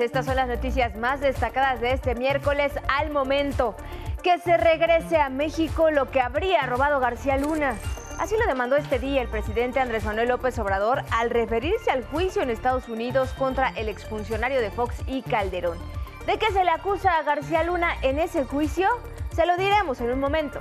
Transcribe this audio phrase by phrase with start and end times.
[0.00, 3.76] Estas son las noticias más destacadas de este miércoles al momento.
[4.22, 7.74] Que se regrese a México lo que habría robado García Luna.
[8.18, 12.42] Así lo demandó este día el presidente Andrés Manuel López Obrador al referirse al juicio
[12.42, 15.78] en Estados Unidos contra el exfuncionario de Fox y Calderón.
[16.26, 18.88] ¿De qué se le acusa a García Luna en ese juicio?
[19.34, 20.60] Se lo diremos en un momento.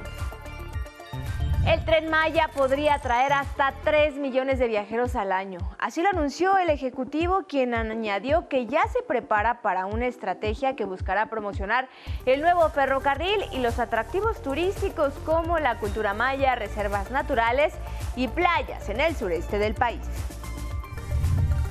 [1.65, 5.59] El tren Maya podría atraer hasta 3 millones de viajeros al año.
[5.77, 10.85] Así lo anunció el Ejecutivo, quien añadió que ya se prepara para una estrategia que
[10.85, 11.87] buscará promocionar
[12.25, 17.73] el nuevo ferrocarril y los atractivos turísticos como la cultura maya, reservas naturales
[18.15, 20.01] y playas en el sureste del país.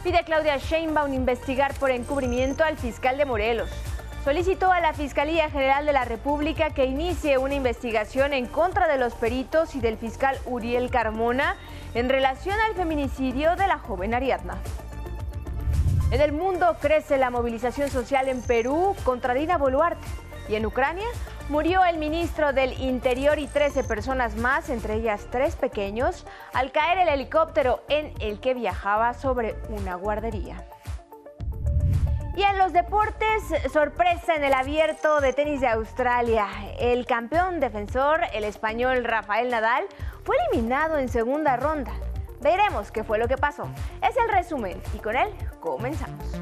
[0.04, 3.70] Pide Claudia Sheinbaum investigar por encubrimiento al fiscal de Morelos
[4.24, 8.98] solicitó a la Fiscalía General de la República que inicie una investigación en contra de
[8.98, 11.56] los peritos y del fiscal Uriel Carmona
[11.94, 14.58] en relación al feminicidio de la joven Ariadna.
[16.10, 20.06] En el mundo crece la movilización social en Perú contra Dina Boluarte
[20.48, 21.06] y en Ucrania
[21.48, 26.98] murió el ministro del Interior y 13 personas más, entre ellas tres pequeños, al caer
[26.98, 30.64] el helicóptero en el que viajaba sobre una guardería.
[32.36, 33.42] Y en los deportes,
[33.72, 36.46] sorpresa en el abierto de tenis de Australia.
[36.78, 39.84] El campeón defensor, el español Rafael Nadal,
[40.22, 41.92] fue eliminado en segunda ronda.
[42.40, 43.68] Veremos qué fue lo que pasó.
[44.00, 45.28] Es el resumen y con él
[45.60, 46.40] comenzamos.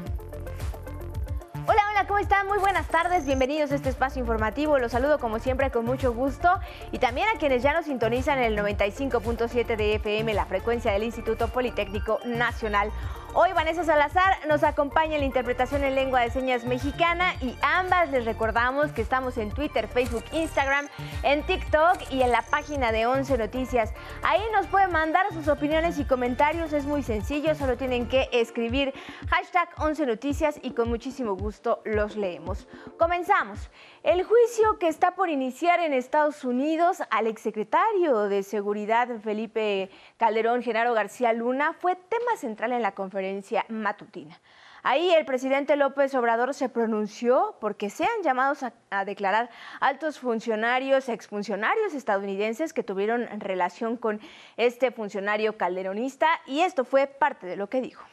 [1.71, 2.47] Hola, hola, ¿cómo están?
[2.47, 4.79] Muy buenas tardes, bienvenidos a este espacio informativo.
[4.79, 6.49] Los saludo como siempre con mucho gusto
[6.91, 11.03] y también a quienes ya nos sintonizan en el 95.7 de FM, la frecuencia del
[11.03, 12.91] Instituto Politécnico Nacional.
[13.35, 18.09] Hoy Vanessa Salazar nos acompaña en la interpretación en lengua de señas mexicana y ambas
[18.09, 20.87] les recordamos que estamos en Twitter, Facebook, Instagram,
[21.21, 23.93] en TikTok y en la página de 11 Noticias.
[24.23, 28.95] Ahí nos pueden mandar sus opiniones y comentarios, es muy sencillo, solo tienen que escribir
[29.29, 32.67] hashtag 11 Noticias y con muchísimo gusto los leemos.
[32.97, 33.69] Comenzamos.
[34.01, 40.63] El juicio que está por iniciar en Estados Unidos al exsecretario de Seguridad Felipe Calderón,
[40.63, 44.39] Genaro García Luna, fue tema central en la conferencia matutina.
[44.83, 49.49] Ahí el presidente López Obrador se pronunció porque sean llamados a, a, declarar
[49.81, 54.21] altos funcionarios, exfuncionarios estadounidenses que tuvieron relación con
[54.55, 58.05] este funcionario calderonista y esto fue parte de lo que dijo.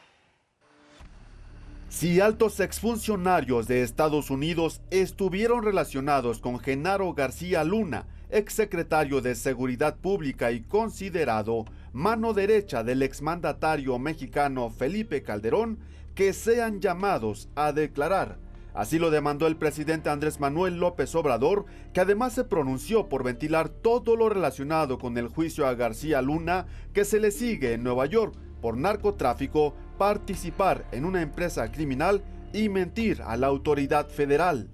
[1.89, 9.95] Si altos exfuncionarios de Estados Unidos estuvieron relacionados con Genaro García Luna, exsecretario de Seguridad
[9.95, 15.79] Pública y considerado mano derecha del exmandatario mexicano Felipe Calderón,
[16.13, 18.37] que sean llamados a declarar.
[18.73, 23.69] Así lo demandó el presidente Andrés Manuel López Obrador, que además se pronunció por ventilar
[23.69, 28.07] todo lo relacionado con el juicio a García Luna que se le sigue en Nueva
[28.07, 32.21] York por narcotráfico, participar en una empresa criminal
[32.53, 34.69] y mentir a la autoridad federal.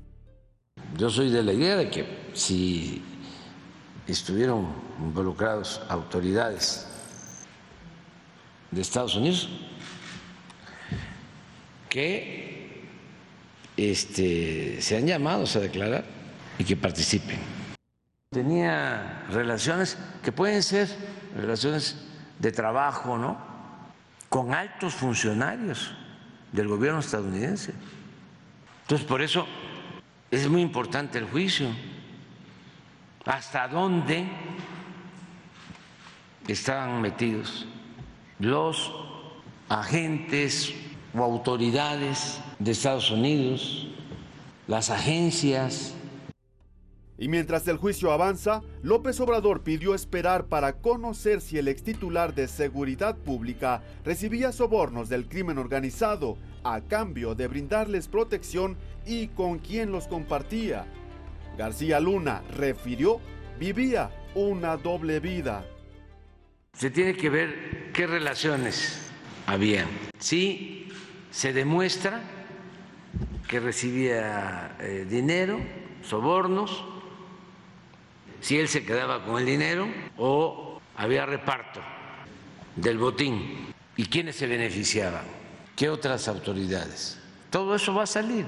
[0.98, 3.02] Yo soy de la idea de que si
[4.08, 4.68] estuvieron
[5.00, 6.88] involucrados autoridades
[8.72, 9.50] de Estados Unidos,
[11.90, 12.84] que
[13.78, 16.06] este, sean llamados a declarar
[16.58, 17.40] y que participen.
[18.30, 20.90] Tenía relaciones que pueden ser
[21.36, 21.98] relaciones
[22.40, 23.53] de trabajo, ¿no?
[24.34, 25.94] Con altos funcionarios
[26.52, 27.72] del gobierno estadounidense.
[28.82, 29.46] Entonces, por eso
[30.32, 31.68] es muy importante el juicio.
[33.26, 34.26] ¿Hasta dónde
[36.48, 37.68] estaban metidos
[38.40, 38.92] los
[39.70, 40.74] agentes
[41.14, 43.86] o autoridades de Estados Unidos,
[44.66, 45.94] las agencias
[47.18, 52.48] y mientras el juicio avanza, López Obrador pidió esperar para conocer si el extitular de
[52.48, 59.92] Seguridad Pública recibía sobornos del crimen organizado a cambio de brindarles protección y con quién
[59.92, 60.86] los compartía.
[61.58, 63.20] García Luna refirió
[63.60, 65.66] vivía una doble vida.
[66.74, 69.00] Se tiene que ver qué relaciones
[69.46, 69.86] había.
[70.18, 70.90] Si
[71.30, 72.22] se demuestra
[73.48, 75.60] que recibía eh, dinero,
[76.02, 76.84] sobornos,
[78.44, 79.88] si él se quedaba con el dinero
[80.18, 81.80] o había reparto
[82.76, 85.24] del botín y quiénes se beneficiaban,
[85.78, 87.18] qué otras autoridades.
[87.50, 88.46] Todo eso va a salir.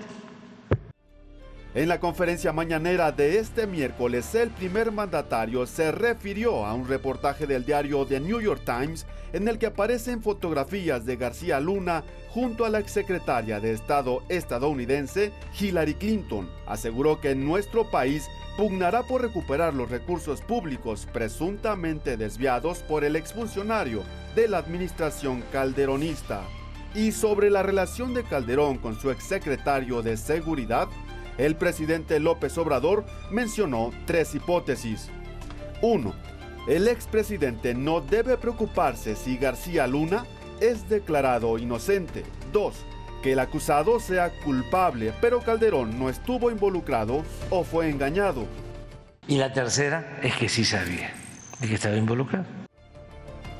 [1.75, 7.45] En la conferencia mañanera de este miércoles, el primer mandatario se refirió a un reportaje
[7.47, 12.63] del diario The New York Times en el que aparecen fotografías de García Luna junto
[12.63, 16.49] a la exsecretaria de Estado estadounidense Hillary Clinton.
[16.65, 24.03] Aseguró que nuestro país pugnará por recuperar los recursos públicos presuntamente desviados por el exfuncionario
[24.33, 26.41] de la administración calderonista.
[26.93, 30.87] Y sobre la relación de Calderón con su exsecretario de Seguridad,
[31.37, 35.09] el presidente López Obrador mencionó tres hipótesis.
[35.81, 36.13] 1.
[36.67, 40.25] El expresidente no debe preocuparse si García Luna
[40.59, 42.23] es declarado inocente.
[42.51, 42.73] 2.
[43.21, 48.45] Que el acusado sea culpable, pero Calderón no estuvo involucrado o fue engañado.
[49.27, 51.13] Y la tercera es que sí sabía
[51.59, 52.64] de que estaba involucrado.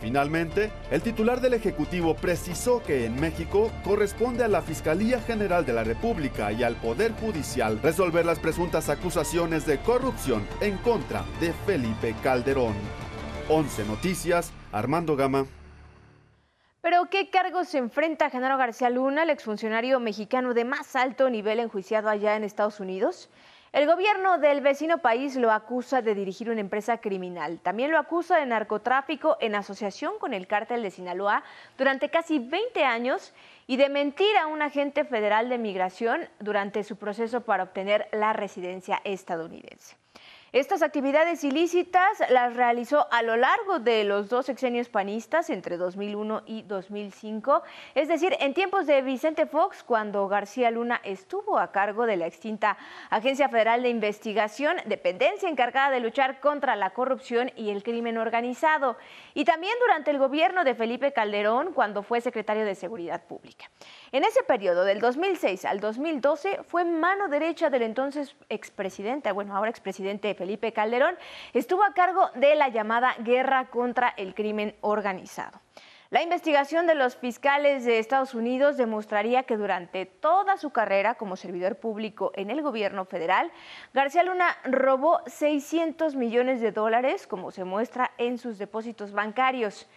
[0.06, 5.74] Finalmente, el titular del Ejecutivo precisó que en México corresponde a la Fiscalía General de
[5.74, 11.54] la República y al Poder Judicial resolver las presuntas acusaciones de corrupción en contra de
[11.66, 12.76] Felipe Calderón.
[13.50, 15.48] 11 Noticias, Armando Gama.
[16.82, 21.60] Pero ¿qué cargos se enfrenta Genaro García Luna, el exfuncionario mexicano de más alto nivel
[21.60, 23.32] enjuiciado allá en Estados Unidos?
[23.76, 27.60] El gobierno del vecino país lo acusa de dirigir una empresa criminal.
[27.60, 31.44] También lo acusa de narcotráfico en asociación con el cártel de Sinaloa
[31.78, 33.34] durante casi 20 años
[33.68, 38.32] y de mentir a un agente federal de migración durante su proceso para obtener la
[38.32, 39.98] residencia estadounidense.
[40.56, 46.44] Estas actividades ilícitas las realizó a lo largo de los dos sexenios panistas entre 2001
[46.46, 47.62] y 2005,
[47.94, 52.28] es decir, en tiempos de Vicente Fox, cuando García Luna estuvo a cargo de la
[52.28, 52.78] extinta
[53.10, 58.96] Agencia Federal de Investigación, dependencia encargada de luchar contra la corrupción y el crimen organizado,
[59.34, 63.70] y también durante el gobierno de Felipe Calderón, cuando fue secretario de Seguridad Pública.
[64.14, 69.70] En ese periodo, del 2006 al 2012, fue mano derecha del entonces expresidente, bueno, ahora
[69.70, 71.16] expresidente Felipe Calderón,
[71.54, 75.60] estuvo a cargo de la llamada guerra contra el crimen organizado.
[76.12, 81.36] La investigación de los fiscales de Estados Unidos demostraría que durante toda su carrera como
[81.36, 83.52] servidor público en el gobierno federal,
[83.94, 89.90] García Luna robó 600 millones de dólares, como se muestra en sus depósitos bancarios.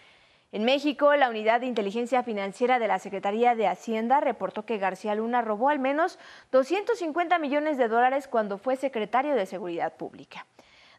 [0.51, 5.13] En México, la Unidad de Inteligencia Financiera de la Secretaría de Hacienda reportó que García
[5.13, 6.17] Luna robó al menos
[6.51, 10.47] 250 millones de dólares cuando fue secretario de Seguridad Pública.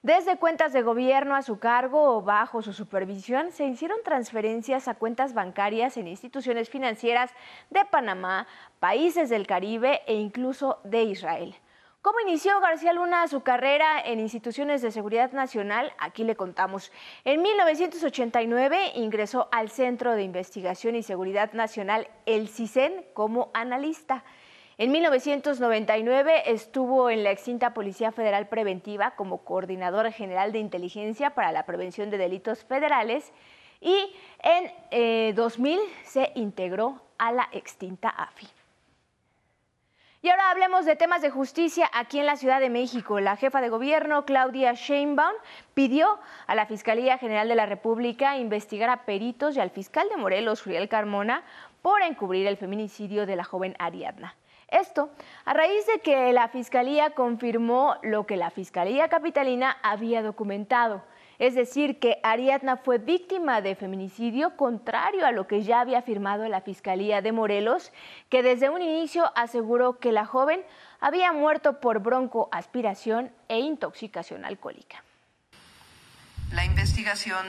[0.02, 4.94] Desde cuentas de gobierno a su cargo o bajo su supervisión, se hicieron transferencias a
[4.94, 7.32] cuentas bancarias en instituciones financieras
[7.70, 8.46] de Panamá,
[8.78, 11.56] países del Caribe e incluso de Israel.
[12.02, 15.92] ¿Cómo inició García Luna su carrera en instituciones de seguridad nacional?
[15.98, 16.90] Aquí le contamos.
[17.26, 24.24] En 1989 ingresó al Centro de Investigación y Seguridad Nacional, el CISEN, como analista.
[24.78, 31.52] En 1999 estuvo en la extinta Policía Federal Preventiva como coordinador general de inteligencia para
[31.52, 33.30] la prevención de delitos federales
[33.78, 38.59] y en 2000 eh, se integró a la extinta AFI.
[40.22, 43.20] Y ahora hablemos de temas de justicia aquí en la Ciudad de México.
[43.20, 45.32] La jefa de gobierno, Claudia Sheinbaum,
[45.72, 50.18] pidió a la Fiscalía General de la República investigar a peritos y al fiscal de
[50.18, 51.42] Morelos, Uriel Carmona,
[51.80, 54.36] por encubrir el feminicidio de la joven Ariadna.
[54.68, 55.08] Esto
[55.46, 61.02] a raíz de que la Fiscalía confirmó lo que la Fiscalía Capitalina había documentado
[61.40, 66.46] es decir, que Ariadna fue víctima de feminicidio contrario a lo que ya había afirmado
[66.48, 67.92] la Fiscalía de Morelos,
[68.28, 70.62] que desde un inicio aseguró que la joven
[71.00, 75.02] había muerto por broncoaspiración e intoxicación alcohólica.
[76.52, 77.46] La investigación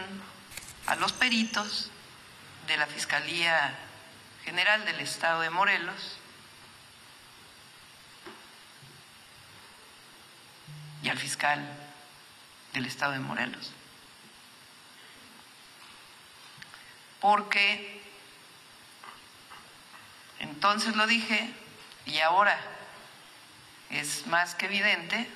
[0.88, 1.92] a los peritos
[2.68, 3.76] de la Fiscalía
[4.46, 6.18] General del Estado de Morelos
[11.04, 11.60] y al fiscal
[12.74, 13.74] del Estado de Morelos
[17.22, 18.02] porque
[20.40, 21.50] entonces lo dije
[22.06, 22.60] y ahora
[23.92, 25.28] es más que evidente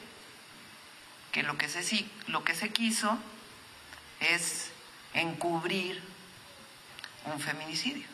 [1.32, 3.18] que lo que se, lo que se quiso
[4.20, 4.72] es
[5.14, 6.02] encubrir
[7.26, 8.08] un feminicidio.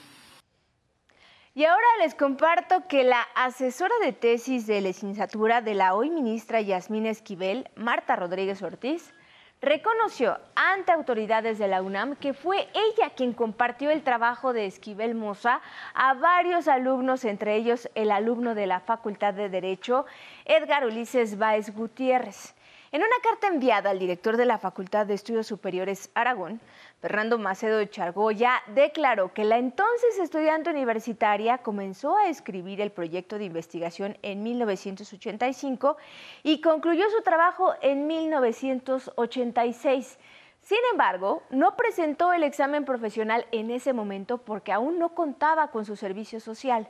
[1.53, 6.61] Y ahora les comparto que la asesora de tesis de licenciatura de la hoy ministra
[6.61, 9.13] Yasmín Esquivel, Marta Rodríguez Ortiz,
[9.61, 15.13] reconoció ante autoridades de la UNAM que fue ella quien compartió el trabajo de Esquivel
[15.13, 15.61] Moza
[15.93, 20.05] a varios alumnos, entre ellos el alumno de la Facultad de Derecho,
[20.45, 22.55] Edgar Ulises Báez Gutiérrez.
[22.91, 26.59] En una carta enviada al director de la Facultad de Estudios Superiores Aragón,
[27.01, 33.45] Fernando Macedo Chargoya declaró que la entonces estudiante universitaria comenzó a escribir el proyecto de
[33.45, 35.97] investigación en 1985
[36.43, 40.19] y concluyó su trabajo en 1986.
[40.61, 45.85] Sin embargo, no presentó el examen profesional en ese momento porque aún no contaba con
[45.85, 46.87] su servicio social.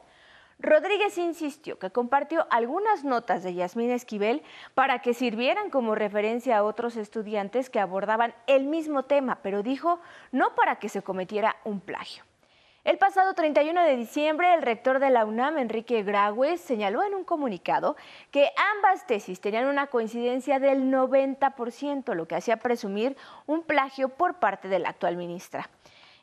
[0.61, 4.43] Rodríguez insistió que compartió algunas notas de Yasmín Esquivel
[4.75, 9.99] para que sirvieran como referencia a otros estudiantes que abordaban el mismo tema, pero dijo
[10.31, 12.23] no para que se cometiera un plagio.
[12.83, 17.23] El pasado 31 de diciembre, el rector de la UNAM, Enrique Graue, señaló en un
[17.23, 17.95] comunicado
[18.29, 24.35] que ambas tesis tenían una coincidencia del 90%, lo que hacía presumir un plagio por
[24.35, 25.69] parte de la actual ministra.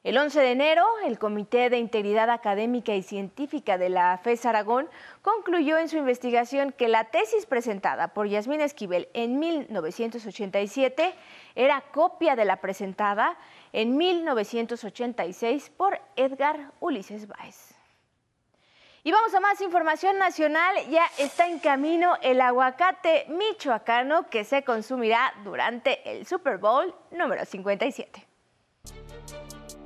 [0.04, 4.88] El 11 de enero, el Comité de Integridad Académica y Científica de la FES Aragón
[5.22, 11.14] concluyó en su investigación que la tesis presentada por Yasmín Esquivel en 1987
[11.56, 13.36] era copia de la presentada
[13.72, 17.74] en 1986 por Edgar Ulises Báez.
[19.02, 20.76] Y vamos a más información nacional.
[20.90, 27.44] Ya está en camino el aguacate michoacano que se consumirá durante el Super Bowl número
[27.44, 28.27] 57.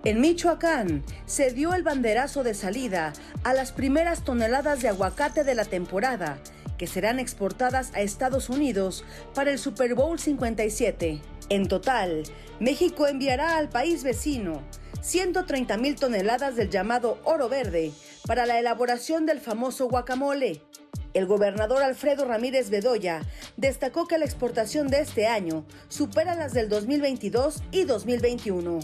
[0.05, 3.13] En Michoacán se dio el banderazo de salida
[3.45, 6.39] a las primeras toneladas de aguacate de la temporada,
[6.77, 11.21] que serán exportadas a Estados Unidos para el Super Bowl 57.
[11.51, 12.25] En total,
[12.59, 14.63] México enviará al país vecino
[15.03, 17.93] 130 mil toneladas del llamado oro verde
[18.27, 20.63] para la elaboración del famoso guacamole.
[21.15, 23.23] El gobernador Alfredo Ramírez Bedoya
[23.57, 28.81] destacó que la exportación de este año supera las del 2022 y 2021.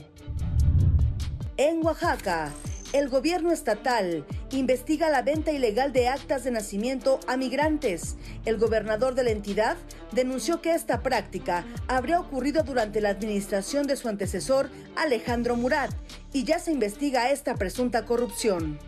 [1.59, 2.53] En Oaxaca,
[2.93, 8.15] el gobierno estatal investiga la venta ilegal de actas de nacimiento a migrantes.
[8.45, 9.77] El gobernador de la entidad
[10.13, 15.91] denunció que esta práctica habría ocurrido durante la administración de su antecesor Alejandro Murat
[16.33, 18.79] y ya se investiga esta presunta corrupción.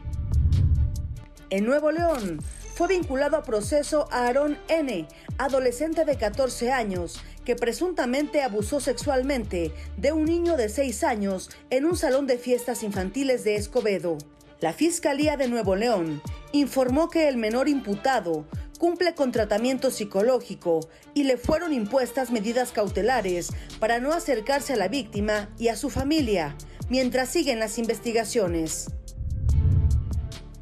[1.50, 2.38] En Nuevo León,
[2.80, 9.72] fue vinculado a proceso a Aarón N., adolescente de 14 años, que presuntamente abusó sexualmente
[9.96, 14.18] de un niño de 6 años en un salón de fiestas infantiles de Escobedo.
[14.60, 16.20] La Fiscalía de Nuevo León
[16.52, 18.46] informó que el menor imputado
[18.78, 20.80] cumple con tratamiento psicológico
[21.14, 25.90] y le fueron impuestas medidas cautelares para no acercarse a la víctima y a su
[25.90, 26.56] familia
[26.88, 28.88] mientras siguen las investigaciones.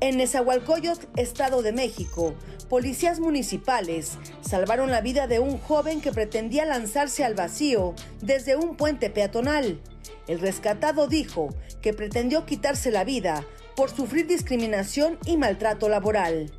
[0.01, 2.37] En Nezahualcóyotl, Estado de México,
[2.69, 4.13] policías municipales
[4.43, 9.81] salvaron la vida de un joven que pretendía lanzarse al vacío desde un puente peatonal.
[10.29, 11.49] El rescatado dijo
[11.83, 16.53] que pretendió quitarse la vida por sufrir discriminación y maltrato laboral.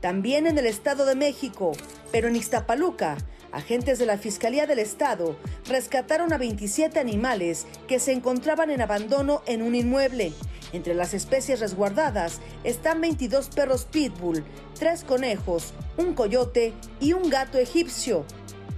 [0.00, 1.72] También en el Estado de México,
[2.12, 3.16] pero en Ixtapaluca,
[3.54, 5.36] agentes de la Fiscalía del Estado
[5.68, 10.32] rescataron a 27 animales que se encontraban en abandono en un inmueble.
[10.72, 14.44] Entre las especies resguardadas están 22 perros pitbull,
[14.78, 18.24] 3 conejos, un coyote y un gato egipcio.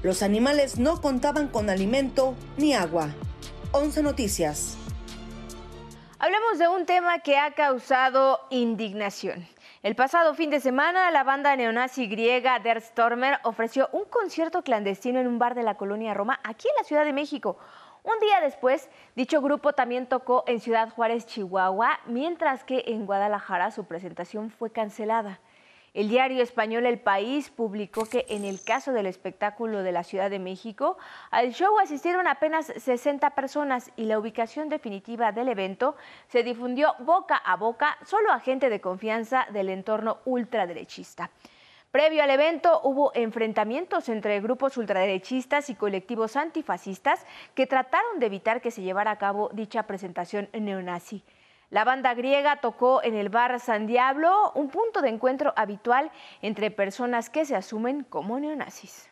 [0.03, 3.15] Los animales no contaban con alimento ni agua.
[3.73, 4.77] 11 Noticias.
[6.19, 9.47] Hablemos de un tema que ha causado indignación.
[9.87, 15.21] El pasado fin de semana, la banda neonazi griega Der Stormer ofreció un concierto clandestino
[15.21, 17.57] en un bar de la colonia Roma, aquí en la Ciudad de México.
[18.03, 23.71] Un día después, dicho grupo también tocó en Ciudad Juárez, Chihuahua, mientras que en Guadalajara
[23.71, 25.39] su presentación fue cancelada.
[25.97, 30.29] El diario español El País publicó que en el caso del espectáculo de la Ciudad
[30.29, 30.99] de México,
[31.31, 35.97] al show asistieron apenas 60 personas y la ubicación definitiva del evento
[36.29, 41.31] se difundió boca a boca solo a gente de confianza del entorno ultraderechista.
[41.91, 47.25] Previo al evento hubo enfrentamientos entre grupos ultraderechistas y colectivos antifascistas
[47.55, 51.25] que trataron de evitar que se llevara a cabo dicha presentación neonazi.
[51.71, 56.11] La banda griega tocó en el bar San Diablo, un punto de encuentro habitual
[56.43, 59.11] entre personas que se asumen como neonazis.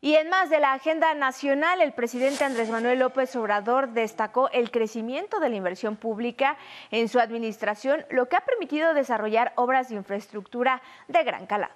[0.00, 4.70] Y en más de la agenda nacional, el presidente Andrés Manuel López Obrador destacó el
[4.70, 6.56] crecimiento de la inversión pública
[6.92, 11.74] en su administración, lo que ha permitido desarrollar obras de infraestructura de gran calado.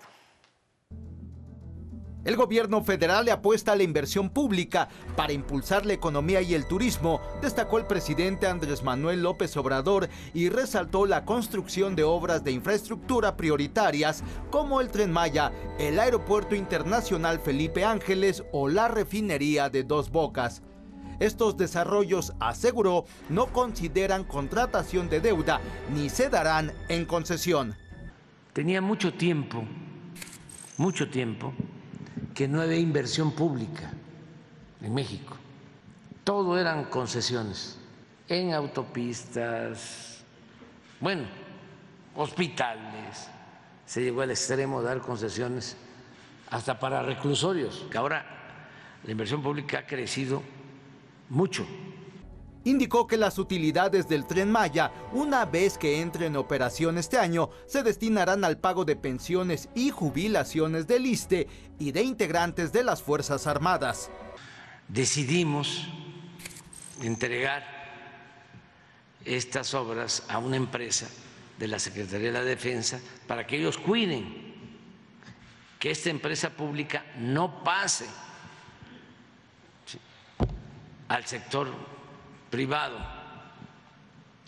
[2.25, 6.67] El gobierno federal le apuesta a la inversión pública para impulsar la economía y el
[6.67, 12.53] turismo, destacó el presidente Andrés Manuel López Obrador y resaltó la construcción de obras de
[12.53, 15.51] infraestructura prioritarias como el tren Maya,
[15.81, 20.63] el Aeropuerto Internacional Felipe Ángeles o la refinería de Dos Bocas.
[21.19, 25.61] Estos desarrollos, aseguró, no consideran contratación de deuda
[25.93, 27.75] ni se darán en concesión.
[28.53, 29.65] Tenía mucho tiempo,
[30.77, 31.53] mucho tiempo
[32.35, 33.93] que no había inversión pública
[34.81, 35.37] en México.
[36.25, 37.79] Todo eran concesiones
[38.29, 40.23] en autopistas,
[41.01, 41.25] bueno,
[42.15, 43.29] hospitales.
[43.85, 45.77] Se llegó al extremo de dar concesiones
[46.51, 48.25] hasta para reclusorios, que ahora
[49.05, 50.43] la inversión pública ha crecido
[51.29, 51.67] mucho
[52.65, 57.51] indicó que las utilidades del tren Maya, una vez que entre en operación este año,
[57.67, 63.03] se destinarán al pago de pensiones y jubilaciones del ISTE y de integrantes de las
[63.03, 64.11] Fuerzas Armadas.
[64.89, 65.87] Decidimos
[67.01, 67.65] entregar
[69.25, 71.09] estas obras a una empresa
[71.59, 74.53] de la Secretaría de la Defensa para que ellos cuiden
[75.79, 78.07] que esta empresa pública no pase
[81.09, 81.69] al sector
[82.53, 82.99] privado,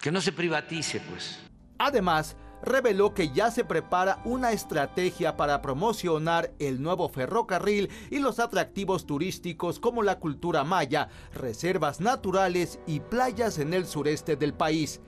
[0.03, 1.41] que no se privatice, pues.
[1.79, 8.41] Además, reveló que ya se prepara una estrategia para promocionar el nuevo ferrocarril y los
[8.41, 15.01] atractivos turísticos como la cultura maya, reservas naturales y playas en el sureste del país.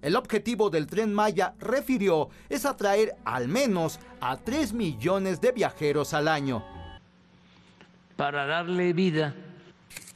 [0.00, 6.14] El objetivo del tren Maya, refirió, es atraer al menos a 3 millones de viajeros
[6.14, 6.64] al año.
[8.16, 9.34] Para darle vida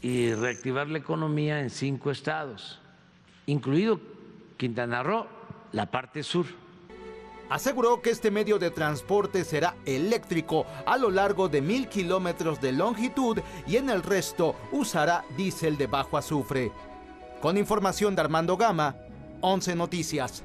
[0.03, 2.81] y reactivar la economía en cinco estados,
[3.47, 4.01] incluido
[4.57, 5.27] Quintana Roo,
[5.73, 6.47] la parte sur.
[7.49, 12.73] Aseguró que este medio de transporte será eléctrico a lo largo de mil kilómetros de
[12.73, 13.39] longitud
[13.69, 16.73] y en el resto usará diésel de bajo azufre.
[17.41, 18.97] Con información de Armando Gama,
[19.43, 20.43] 11 Noticias.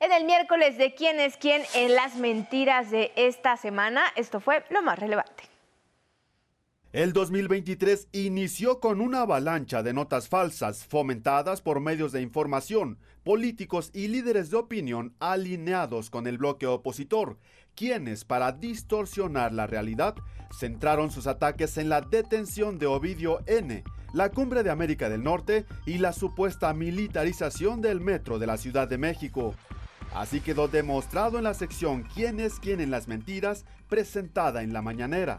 [0.00, 4.64] En el miércoles de quién es quién en las mentiras de esta semana, esto fue
[4.70, 5.51] lo más relevante.
[6.92, 13.90] El 2023 inició con una avalancha de notas falsas fomentadas por medios de información, políticos
[13.94, 17.38] y líderes de opinión alineados con el bloque opositor,
[17.74, 20.16] quienes, para distorsionar la realidad,
[20.54, 25.64] centraron sus ataques en la detención de Ovidio N., la cumbre de América del Norte
[25.86, 29.54] y la supuesta militarización del metro de la Ciudad de México.
[30.12, 33.64] Así quedó demostrado en la sección ¿Quién es quién en las mentiras?
[33.88, 35.38] presentada en la mañanera.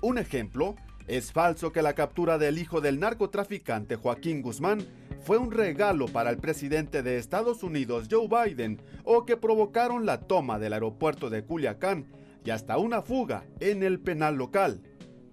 [0.00, 0.76] Un ejemplo,
[1.08, 4.86] es falso que la captura del hijo del narcotraficante Joaquín Guzmán
[5.22, 10.20] fue un regalo para el presidente de Estados Unidos Joe Biden o que provocaron la
[10.20, 12.06] toma del aeropuerto de Culiacán
[12.44, 14.82] y hasta una fuga en el penal local.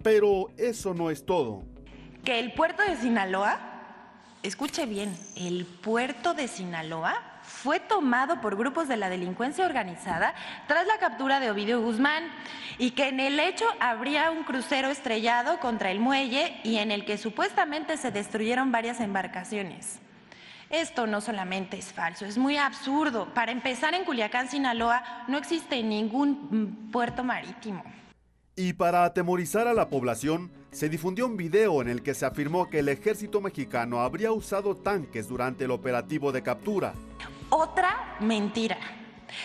[0.02, 1.62] Pero eso no es todo.
[2.24, 3.60] Que el puerto de Sinaloa,
[4.42, 7.35] escuche bien, el puerto de Sinaloa
[7.66, 10.36] fue tomado por grupos de la delincuencia organizada
[10.68, 12.22] tras la captura de Ovidio Guzmán
[12.78, 17.04] y que en el hecho habría un crucero estrellado contra el muelle y en el
[17.04, 19.98] que supuestamente se destruyeron varias embarcaciones.
[20.70, 23.34] Esto no solamente es falso, es muy absurdo.
[23.34, 27.82] Para empezar, en Culiacán, Sinaloa, no existe ningún puerto marítimo.
[28.54, 32.70] Y para atemorizar a la población, se difundió un video en el que se afirmó
[32.70, 36.94] que el ejército mexicano habría usado tanques durante el operativo de captura
[37.50, 38.78] otra mentira.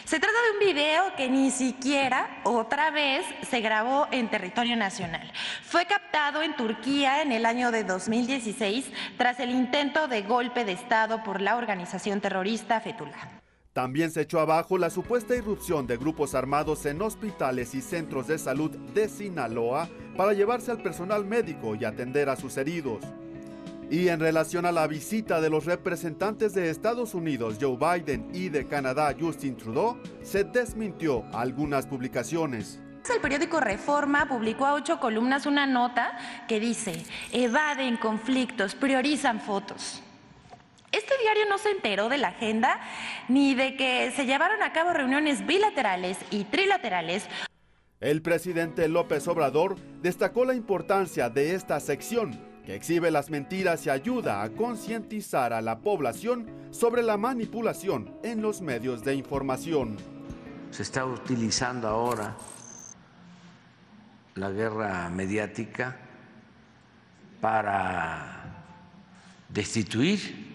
[0.06, 5.32] Se trata de un video que ni siquiera otra vez se grabó en territorio nacional.
[5.64, 10.74] Fue captado en Turquía en el año de 2016 tras el intento de golpe de
[10.74, 13.42] Estado por la organización terrorista Fetullah.
[13.74, 18.38] También se echó abajo la supuesta irrupción de grupos armados en hospitales y centros de
[18.38, 19.88] salud de Sinaloa
[20.18, 23.02] para llevarse al personal médico y atender a sus heridos.
[23.92, 28.48] Y en relación a la visita de los representantes de Estados Unidos, Joe Biden, y
[28.48, 32.80] de Canadá, Justin Trudeau, se desmintió algunas publicaciones.
[33.14, 40.02] El periódico Reforma publicó a ocho columnas una nota que dice, evaden conflictos, priorizan fotos.
[40.94, 42.80] Este diario no se enteró de la agenda
[43.28, 47.28] ni de que se llevaron a cabo reuniones bilaterales y trilaterales.
[48.00, 53.90] El presidente López Obrador destacó la importancia de esta sección que exhibe las mentiras y
[53.90, 59.98] ayuda a concientizar a la población sobre la manipulación en los medios de información.
[60.70, 62.36] Se está utilizando ahora
[64.36, 65.98] la guerra mediática
[67.42, 68.42] para
[69.50, 70.52] destituir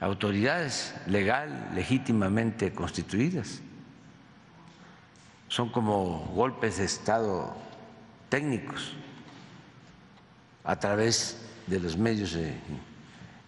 [0.00, 3.60] autoridades legal, legítimamente constituidas.
[5.48, 7.56] Son como golpes de Estado
[8.28, 8.94] técnicos
[10.64, 12.54] a través de los medios de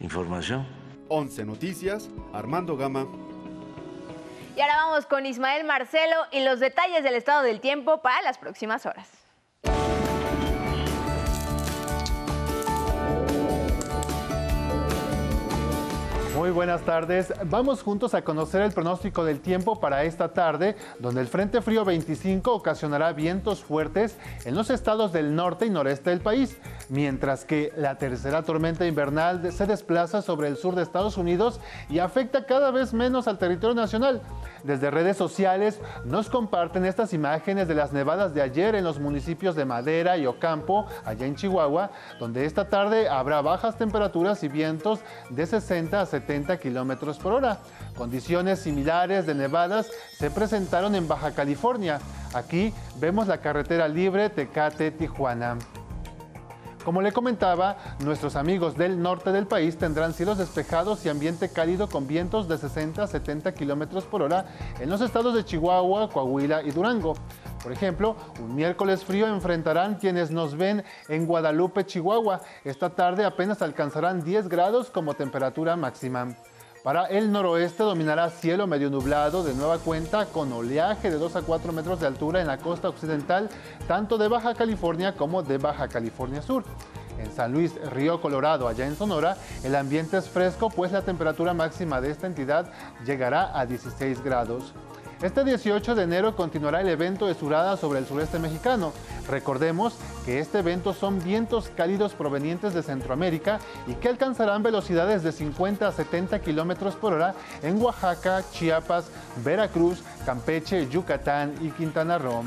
[0.01, 0.67] información.
[1.09, 3.07] 11 Noticias, Armando Gama.
[4.57, 8.39] Y ahora vamos con Ismael Marcelo y los detalles del estado del tiempo para las
[8.39, 9.16] próximas horas.
[16.37, 17.33] Muy buenas tardes.
[17.47, 21.83] Vamos juntos a conocer el pronóstico del tiempo para esta tarde, donde el Frente Frío
[21.83, 26.59] 25 ocasionará vientos fuertes en los estados del norte y noreste del país,
[26.91, 32.01] mientras que la tercera tormenta invernal se desplaza sobre el sur de Estados Unidos y
[32.01, 34.21] afecta cada vez menos al territorio nacional.
[34.63, 39.57] Desde redes sociales nos comparten estas imágenes de las nevadas de ayer en los municipios
[39.57, 45.01] de Madera y Ocampo, allá en Chihuahua, donde esta tarde habrá bajas temperaturas y vientos
[45.31, 46.26] de 60 a 70
[46.61, 47.59] kilómetros por hora.
[47.97, 52.01] Condiciones similares de nevadas se presentaron en Baja California.
[52.35, 55.59] Aquí vemos la carretera libre Tecate-Tijuana.
[56.87, 61.89] Como le comentaba, nuestros amigos del norte del país tendrán cielos despejados y ambiente cálido
[61.89, 64.47] con vientos de 60 a 70 kilómetros por hora
[64.79, 67.15] en los estados de Chihuahua, Coahuila y Durango.
[67.61, 72.43] Por ejemplo, un miércoles frío enfrentarán quienes nos ven en Guadalupe, Chihuahua.
[72.63, 76.37] Esta tarde apenas alcanzarán 10 grados como temperatura máxima.
[76.87, 81.43] Para el noroeste dominará cielo medio nublado de nueva cuenta con oleaje de 2 a
[81.43, 83.49] 4 metros de altura en la costa occidental,
[83.89, 86.63] tanto de Baja California como de Baja California Sur.
[87.19, 91.55] En San Luis, Río Colorado, allá en Sonora, el ambiente es fresco, pues la temperatura
[91.55, 92.71] máxima de esta entidad
[93.05, 94.73] llegará a 16 grados.
[95.23, 98.93] Este 18 de enero continuará el evento de Surada sobre el sureste mexicano.
[99.31, 99.95] Recordemos
[100.27, 105.89] que este evento son vientos cálidos provenientes de Centroamérica y que alcanzarán velocidades de 50
[105.89, 109.07] a 70 kilómetros por hora en Oaxaca, Chiapas,
[109.43, 112.45] Veracruz, Campeche, Yucatán y Quintana Roo.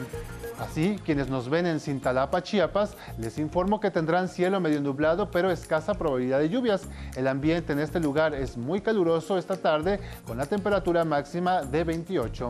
[0.59, 5.49] Así, quienes nos ven en Cintalapa, Chiapas, les informo que tendrán cielo medio nublado, pero
[5.49, 6.83] escasa probabilidad de lluvias.
[7.15, 11.85] El ambiente en este lugar es muy caluroso esta tarde, con la temperatura máxima de
[11.85, 12.49] 28.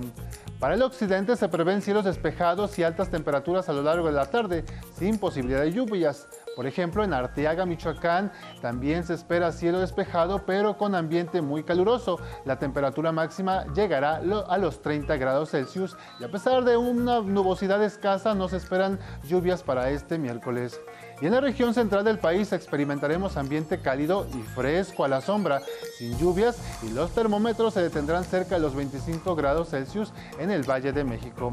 [0.60, 4.26] Para el occidente se prevén cielos despejados y altas temperaturas a lo largo de la
[4.26, 4.66] tarde,
[4.98, 6.28] sin posibilidad de lluvias.
[6.56, 8.32] Por ejemplo, en Arteaga, Michoacán,
[8.62, 12.20] también se espera cielo despejado, pero con ambiente muy caluroso.
[12.46, 17.82] La temperatura máxima llegará a los 30 grados Celsius y a pesar de una nubosidad
[17.84, 20.80] escasa, no se esperan lluvias para este miércoles.
[21.22, 25.62] Y en la región central del país experimentaremos ambiente cálido y fresco a la sombra,
[25.98, 30.64] sin lluvias y los termómetros se detendrán cerca de los 25 grados Celsius en el
[30.64, 31.52] Valle de México.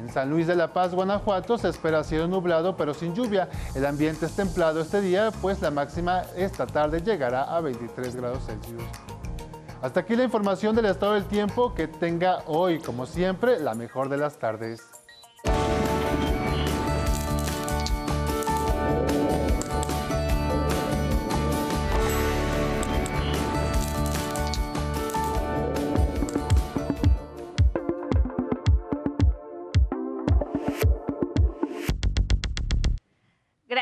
[0.00, 3.50] En San Luis de la Paz, Guanajuato, se espera cielo nublado pero sin lluvia.
[3.74, 8.46] El ambiente es templado este día, pues la máxima esta tarde llegará a 23 grados
[8.46, 8.82] Celsius.
[9.82, 11.74] Hasta aquí la información del estado del tiempo.
[11.74, 14.99] Que tenga hoy, como siempre, la mejor de las tardes.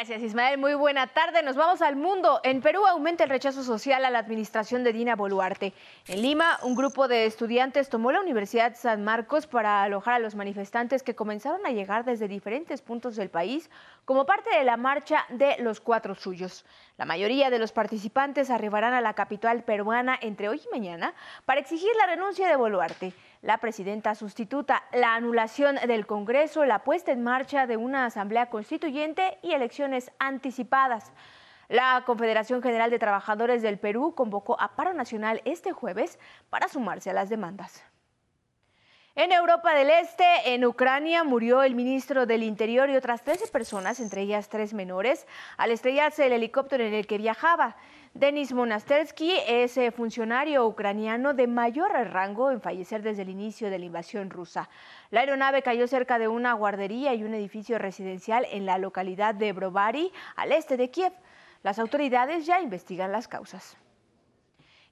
[0.09, 0.57] Gracias, Ismael.
[0.57, 1.43] Muy buena tarde.
[1.43, 2.41] Nos vamos al mundo.
[2.43, 5.75] En Perú aumenta el rechazo social a la administración de Dina Boluarte.
[6.07, 10.35] En Lima, un grupo de estudiantes tomó la Universidad San Marcos para alojar a los
[10.35, 13.69] manifestantes que comenzaron a llegar desde diferentes puntos del país
[14.07, 16.65] como parte de la marcha de los cuatro suyos.
[16.97, 21.13] La mayoría de los participantes arribarán a la capital peruana entre hoy y mañana
[21.45, 27.13] para exigir la renuncia de Boluarte la presidenta sustituta, la anulación del Congreso, la puesta
[27.13, 31.13] en marcha de una asamblea constituyente y elecciones anticipadas.
[31.69, 36.19] La Confederación General de Trabajadores del Perú convocó a paro nacional este jueves
[36.51, 37.85] para sumarse a las demandas.
[39.19, 43.99] En Europa del Este, en Ucrania, murió el ministro del Interior y otras 13 personas,
[43.99, 45.27] entre ellas tres menores,
[45.57, 47.75] al estrellarse el helicóptero en el que viajaba.
[48.15, 53.81] Denis Monastersky es eh, funcionario ucraniano de mayor rango en fallecer desde el inicio de
[53.81, 54.69] la invasión rusa.
[55.11, 59.53] La aeronave cayó cerca de una guardería y un edificio residencial en la localidad de
[59.53, 61.13] Brovary, al este de Kiev.
[61.65, 63.77] Las autoridades ya investigan las causas.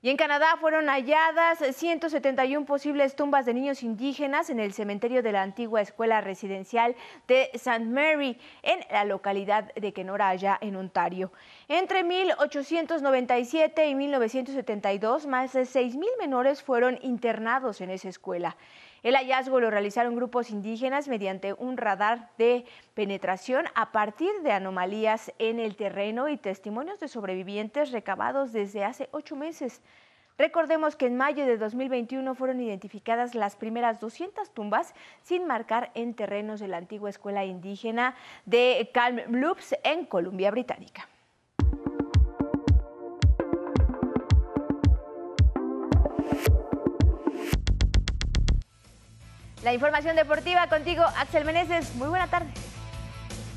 [0.06, 5.32] Y en Canadá fueron halladas 171 posibles tumbas de niños indígenas en el cementerio de
[5.32, 6.94] la antigua escuela residencial
[7.26, 7.80] de St.
[7.80, 11.32] Mary en la localidad de Kenora, allá en Ontario.
[11.66, 18.56] Entre 1897 y 1972, más de 6.000 menores fueron internados en esa escuela.
[19.06, 22.64] El hallazgo lo realizaron grupos indígenas mediante un radar de
[22.94, 29.08] penetración a partir de anomalías en el terreno y testimonios de sobrevivientes recabados desde hace
[29.12, 29.80] ocho meses.
[30.38, 34.92] Recordemos que en mayo de 2021 fueron identificadas las primeras 200 tumbas
[35.22, 41.08] sin marcar en terrenos de la antigua escuela indígena de Kamloops en Columbia Británica.
[49.66, 51.92] La información deportiva contigo, Axel Meneses.
[51.96, 52.46] Muy buena tarde.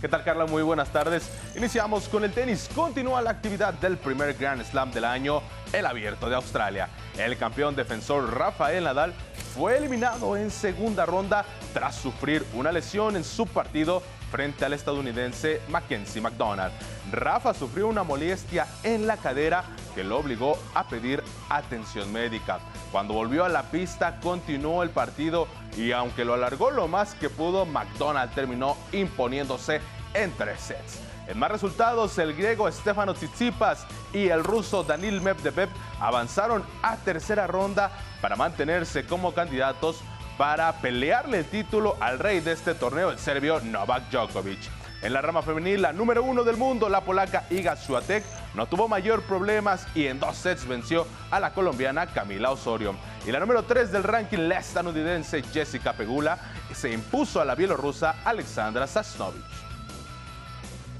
[0.02, 0.48] ¿Qué tal Carla?
[0.48, 1.30] Muy buenas tardes.
[1.56, 2.67] Iniciamos con el tenis.
[2.74, 6.89] Continúa la actividad del primer Grand Slam del año, el Abierto de Australia.
[7.15, 9.13] El campeón defensor Rafael Nadal
[9.55, 15.62] fue eliminado en segunda ronda tras sufrir una lesión en su partido frente al estadounidense
[15.69, 16.71] Mackenzie McDonald.
[17.12, 19.63] Rafa sufrió una molestia en la cadera
[19.95, 22.59] que lo obligó a pedir atención médica.
[22.91, 27.29] Cuando volvió a la pista continuó el partido y aunque lo alargó lo más que
[27.29, 29.81] pudo, McDonald terminó imponiéndose
[30.13, 31.09] en tres sets.
[31.30, 37.46] En más resultados, el griego Stefano Tsitsipas y el ruso Danil Medvedev avanzaron a tercera
[37.46, 40.02] ronda para mantenerse como candidatos
[40.39, 44.60] para pelearle el título al rey de este torneo, el serbio Novak Djokovic.
[45.04, 48.24] En la rama femenil, la número uno del mundo, la polaca Iga Swiatek,
[48.56, 52.96] no tuvo mayor problemas y en dos sets venció a la colombiana Camila Osorio.
[53.28, 56.39] Y la número tres del ranking, la estadounidense Jessica Pegula,
[56.74, 59.59] se impuso a la bielorrusa Alexandra Sasnovich.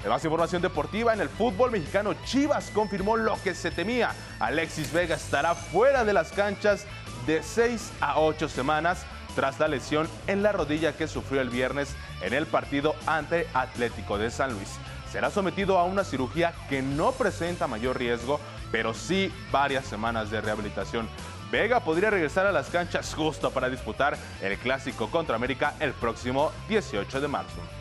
[0.04, 4.12] En más información deportiva, en el fútbol mexicano, Chivas confirmó lo que se temía.
[4.40, 6.86] Alexis Vega estará fuera de las canchas
[7.28, 11.96] de 6 a 8 semanas tras la lesión en la rodilla que sufrió el viernes
[12.22, 14.80] en el partido ante Atlético de San Luis.
[15.12, 18.40] Será sometido a una cirugía que no presenta mayor riesgo,
[18.72, 21.10] pero sí varias semanas de rehabilitación.
[21.52, 26.52] Vega podría regresar a las canchas justo para disputar el clásico contra América el próximo
[26.70, 27.79] 18 de marzo.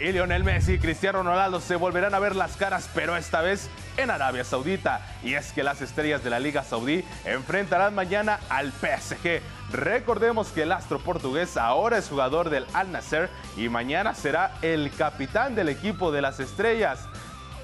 [0.00, 3.68] Y Lionel Messi y Cristiano Ronaldo se volverán a ver las caras, pero esta vez
[3.98, 5.06] en Arabia Saudita.
[5.22, 9.42] Y es que las estrellas de la Liga Saudí enfrentarán mañana al PSG.
[9.70, 14.90] Recordemos que el astro portugués ahora es jugador del Al Nasser y mañana será el
[14.90, 17.06] capitán del equipo de las estrellas.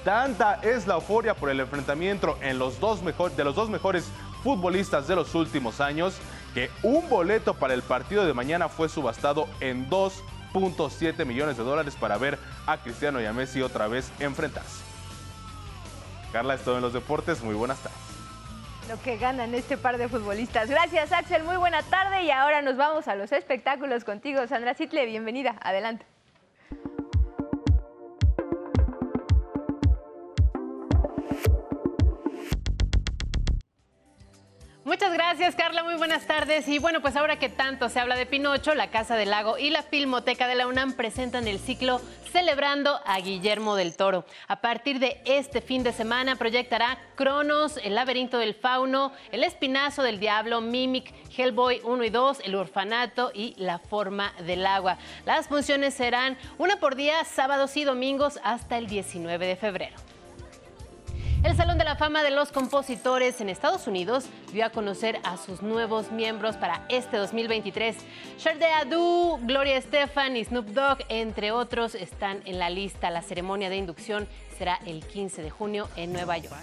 [0.03, 4.05] Tanta es la euforia por el enfrentamiento en los dos de los dos mejores
[4.43, 6.15] futbolistas de los últimos años
[6.53, 10.23] que un boleto para el partido de mañana fue subastado en dos
[10.89, 14.83] 7 millones de dólares para ver a Cristiano y a Messi otra vez enfrentarse.
[16.31, 17.41] Carla, es en los deportes.
[17.41, 17.97] Muy buenas tardes.
[18.89, 20.69] Lo que ganan este par de futbolistas.
[20.69, 21.43] Gracias, Axel.
[21.43, 22.23] Muy buena tarde.
[22.23, 25.05] Y ahora nos vamos a los espectáculos contigo, Sandra Sitle.
[25.05, 25.55] Bienvenida.
[25.61, 26.05] Adelante.
[34.97, 35.83] Muchas gracias, Carla.
[35.83, 36.67] Muy buenas tardes.
[36.67, 39.69] Y bueno, pues ahora que tanto se habla de Pinocho, la Casa del Lago y
[39.69, 44.25] la Filmoteca de la UNAM presentan el ciclo Celebrando a Guillermo del Toro.
[44.47, 50.01] A partir de este fin de semana proyectará Cronos, El laberinto del fauno, El espinazo
[50.01, 54.97] del diablo, Mimic, Hellboy 1 y 2, El orfanato y La forma del agua.
[55.27, 60.16] Las funciones serán una por día, sábados y domingos hasta el 19 de febrero.
[61.43, 65.37] El Salón de la Fama de los Compositores en Estados Unidos dio a conocer a
[65.37, 67.95] sus nuevos miembros para este 2023.
[68.37, 73.11] Sade Adu, Gloria Estefan y Snoop Dogg, entre otros, están en la lista.
[73.11, 76.55] La ceremonia de inducción será el 15 de junio en Nueva York.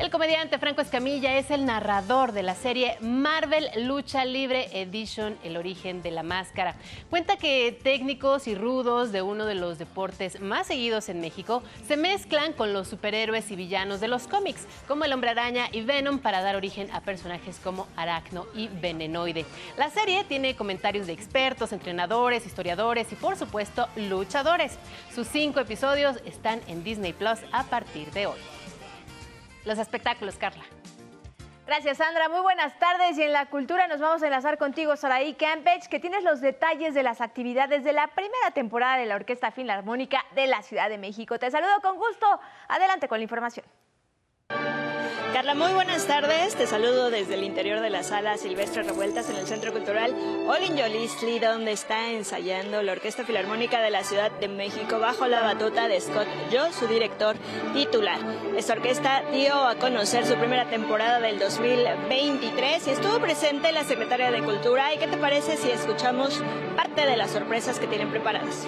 [0.00, 5.58] El comediante Franco Escamilla es el narrador de la serie Marvel Lucha Libre Edition, El
[5.58, 6.74] origen de la máscara.
[7.10, 11.98] Cuenta que técnicos y rudos de uno de los deportes más seguidos en México se
[11.98, 16.18] mezclan con los superhéroes y villanos de los cómics, como el Hombre Araña y Venom,
[16.18, 19.44] para dar origen a personajes como Aracno y Venenoide.
[19.76, 24.78] La serie tiene comentarios de expertos, entrenadores, historiadores y por supuesto luchadores.
[25.14, 28.38] Sus cinco episodios están en Disney Plus a partir de hoy
[29.64, 30.64] los espectáculos, Carla.
[31.66, 32.28] Gracias, Sandra.
[32.28, 33.16] Muy buenas tardes.
[33.16, 36.94] Y en la cultura nos vamos a enlazar contigo, Saraí Campech, que tienes los detalles
[36.94, 40.98] de las actividades de la primera temporada de la Orquesta Filarmónica de la Ciudad de
[40.98, 41.38] México.
[41.38, 42.26] Te saludo con gusto.
[42.66, 43.64] Adelante con la información.
[45.32, 46.56] Carla, muy buenas tardes.
[46.56, 50.12] Te saludo desde el interior de la sala Silvestre Revueltas en el Centro Cultural
[50.48, 55.40] Olin Yolisli, donde está ensayando la Orquesta Filarmónica de la Ciudad de México bajo la
[55.40, 57.36] batuta de Scott Yo, su director
[57.72, 58.18] titular.
[58.56, 64.32] Esta orquesta dio a conocer su primera temporada del 2023 y estuvo presente la secretaria
[64.32, 64.92] de Cultura.
[64.92, 66.42] ¿Y qué te parece si escuchamos
[66.76, 68.66] parte de las sorpresas que tienen preparadas?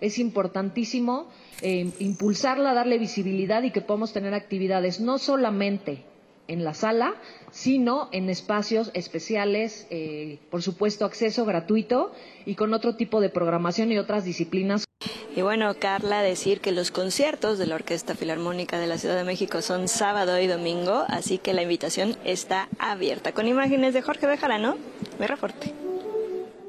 [0.00, 1.28] Es importantísimo
[1.62, 6.04] eh, impulsarla, darle visibilidad y que podamos tener actividades no solamente
[6.48, 7.14] en la sala,
[7.50, 12.12] sino en espacios especiales, eh, por supuesto, acceso gratuito
[12.44, 14.84] y con otro tipo de programación y otras disciplinas.
[15.36, 19.24] Y bueno, Carla, decir que los conciertos de la Orquesta Filarmónica de la Ciudad de
[19.24, 23.32] México son sábado y domingo, así que la invitación está abierta.
[23.32, 24.76] Con imágenes de Jorge Bejarano,
[25.18, 25.93] me reporte.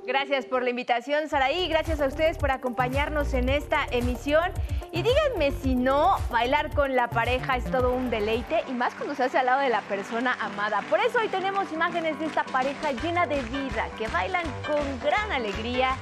[0.06, 1.68] Gracias por la invitación, Saraí.
[1.68, 4.52] Gracias a ustedes por acompañarnos en esta emisión.
[4.91, 9.15] Y díganme si no, bailar con la pareja es todo un deleite y más cuando
[9.15, 10.82] se hace al lado de la persona amada.
[10.91, 15.32] Por eso hoy tenemos imágenes de esta pareja llena de vida, que bailan con gran
[15.32, 15.96] alegría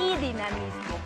[0.00, 0.98] y dinamismo.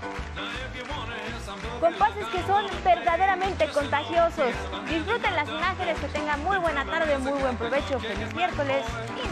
[1.81, 4.53] Compases que son verdaderamente contagiosos.
[4.89, 8.85] Disfruten las imágenes, que tengan muy buena tarde, muy buen provecho, feliz miércoles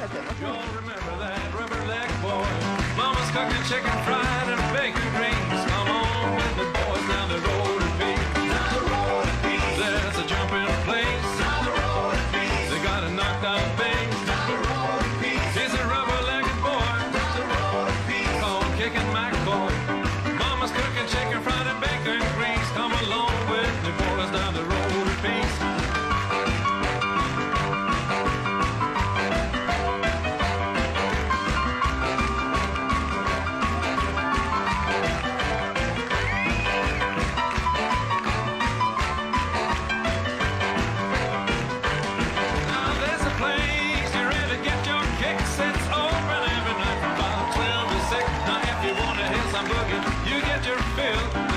[0.05, 2.45] You all remember that rubber leg boy.
[2.95, 5.44] Mama's cooking chicken fried and bacon grease.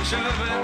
[0.09, 0.56] treasure.